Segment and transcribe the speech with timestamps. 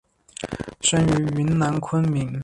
[0.81, 2.39] 生于云南昆明。